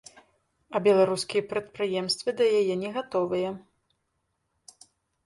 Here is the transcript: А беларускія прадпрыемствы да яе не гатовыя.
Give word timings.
А 0.77 0.79
беларускія 0.87 1.43
прадпрыемствы 1.51 2.29
да 2.39 2.47
яе 2.61 2.75
не 2.85 2.89
гатовыя. 2.97 3.53